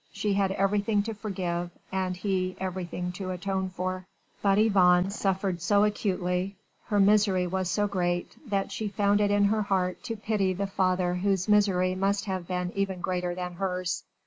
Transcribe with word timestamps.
She 0.11 0.33
had 0.33 0.49
everything 0.53 1.03
to 1.03 1.13
forgive, 1.13 1.69
and 1.91 2.17
he 2.17 2.55
everything 2.59 3.11
to 3.11 3.29
atone 3.29 3.69
for: 3.69 4.07
but 4.41 4.57
Yvonne 4.57 5.11
suffered 5.11 5.61
so 5.61 5.83
acutely, 5.83 6.55
her 6.85 6.99
misery 6.99 7.45
was 7.45 7.69
so 7.69 7.87
great 7.87 8.35
that 8.49 8.71
she 8.71 8.87
found 8.87 9.21
it 9.21 9.29
in 9.29 9.43
her 9.43 9.61
heart 9.61 10.01
to 10.05 10.15
pity 10.17 10.53
the 10.53 10.65
father 10.65 11.13
whose 11.13 11.47
misery 11.47 11.93
must 11.93 12.25
have 12.25 12.47
been 12.47 12.71
even 12.73 12.99
greater 12.99 13.35
than 13.35 13.53
hers. 13.53 14.03